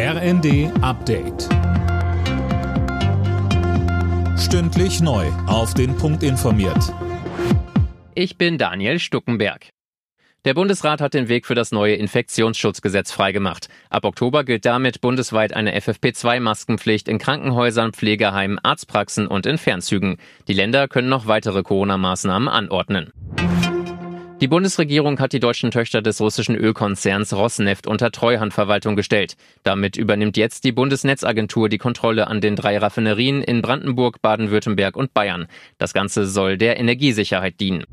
[0.00, 1.48] RND Update.
[4.38, 5.26] Stündlich neu.
[5.48, 6.94] Auf den Punkt informiert.
[8.14, 9.70] Ich bin Daniel Stuckenberg.
[10.44, 13.68] Der Bundesrat hat den Weg für das neue Infektionsschutzgesetz freigemacht.
[13.90, 20.18] Ab Oktober gilt damit bundesweit eine FFP2-Maskenpflicht in Krankenhäusern, Pflegeheimen, Arztpraxen und in Fernzügen.
[20.46, 23.12] Die Länder können noch weitere Corona-Maßnahmen anordnen.
[24.40, 29.36] Die Bundesregierung hat die deutschen Töchter des russischen Ölkonzerns Rosneft unter Treuhandverwaltung gestellt.
[29.64, 35.12] Damit übernimmt jetzt die Bundesnetzagentur die Kontrolle an den drei Raffinerien in Brandenburg, Baden-Württemberg und
[35.12, 35.48] Bayern.
[35.78, 37.84] Das Ganze soll der Energiesicherheit dienen.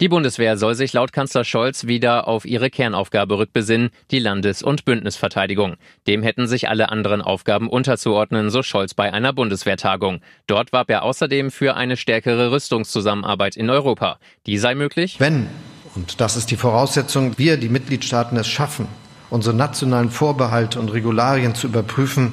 [0.00, 4.86] Die Bundeswehr soll sich laut Kanzler Scholz wieder auf ihre Kernaufgabe rückbesinnen, die Landes- und
[4.86, 5.74] Bündnisverteidigung.
[6.06, 10.22] Dem hätten sich alle anderen Aufgaben unterzuordnen, so Scholz bei einer Bundeswehrtagung.
[10.46, 14.18] Dort warb er außerdem für eine stärkere Rüstungszusammenarbeit in Europa.
[14.46, 15.48] Die sei möglich, wenn,
[15.94, 18.88] und das ist die Voraussetzung, wir, die Mitgliedstaaten, es schaffen,
[19.28, 22.32] unsere nationalen Vorbehalte und Regularien zu überprüfen,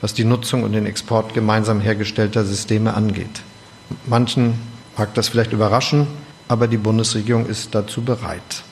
[0.00, 3.42] was die Nutzung und den Export gemeinsam hergestellter Systeme angeht.
[4.06, 4.54] Manchen
[4.96, 6.06] mag das vielleicht überraschen,
[6.48, 8.64] aber die Bundesregierung ist dazu bereit.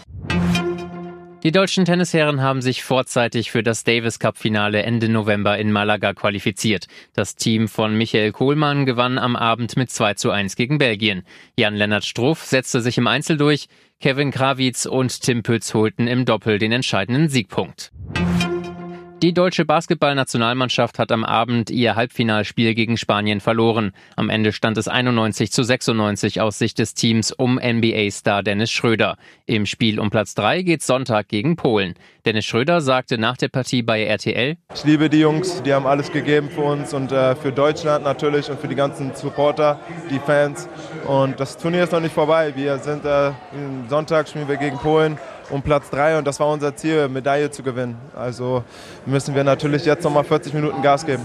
[1.47, 6.13] Die deutschen Tennisherren haben sich vorzeitig für das Davis Cup Finale Ende November in Malaga
[6.13, 6.89] qualifiziert.
[7.15, 11.23] Das Team von Michael Kohlmann gewann am Abend mit 2 zu 1 gegen Belgien.
[11.57, 13.69] Jan-Lennart Struff setzte sich im Einzel durch.
[14.01, 17.93] Kevin Krawitz und Tim Pütz holten im Doppel den entscheidenden Siegpunkt.
[19.23, 23.93] Die deutsche Basketballnationalmannschaft hat am Abend ihr Halbfinalspiel gegen Spanien verloren.
[24.15, 29.17] Am Ende stand es 91 zu 96 aus Sicht des Teams um NBA-Star Dennis Schröder.
[29.47, 31.95] Im Spiel um Platz 3 geht Sonntag gegen Polen.
[32.27, 36.13] Dennis Schröder sagte nach der Partie bei RTL: Ich liebe die Jungs, die haben alles
[36.13, 40.69] gegeben für uns und äh, für Deutschland natürlich und für die ganzen Supporter, die Fans.
[41.07, 42.53] Und das Turnier ist noch nicht vorbei.
[42.55, 43.31] Wir sind äh,
[43.89, 45.19] Sonntag spielen wir gegen Polen
[45.51, 47.97] um Platz 3 und das war unser Ziel, Medaille zu gewinnen.
[48.15, 48.65] Also
[49.05, 51.23] müssen wir natürlich jetzt nochmal 40 Minuten Gas geben.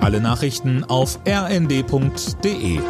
[0.00, 2.80] Alle Nachrichten auf rnd.de